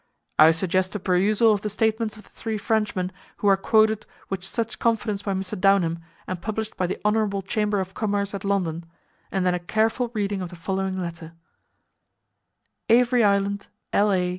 [0.39, 4.43] I suggest a perusal of the statements of the three Frenchmen who are quoted with
[4.43, 5.59] such confidence by Mr.
[5.59, 7.43] Downham and published by the Hon.
[7.43, 8.87] Chamber of Commerce at London,
[9.31, 11.33] and then a careful reading of the following letter:
[12.89, 14.29] Avery Island, La.